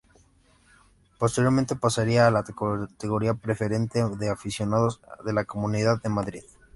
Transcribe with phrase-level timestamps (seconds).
[1.19, 6.41] Posteriormente pasaría a la Categoría Preferente de Aficionados de la Comunidad de Madrid.